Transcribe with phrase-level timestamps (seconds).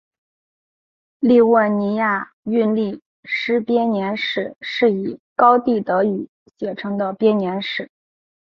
[1.19, 6.27] 利沃尼亚韵律诗编年史是以高地德语
[6.57, 7.91] 写成的编年史。